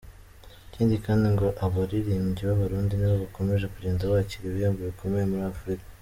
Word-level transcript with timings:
Ikindi 0.67 0.95
kandi 1.05 1.25
ngo 1.33 1.47
abaririmbyi 1.65 2.41
b’Abarundi 2.47 2.93
nibo 2.97 3.15
bakomeje 3.23 3.65
kugenda 3.73 4.09
bakira 4.13 4.43
ibihembo 4.47 4.81
bikomeye 4.89 5.25
muri 5.29 5.45
Afurika. 5.53 5.85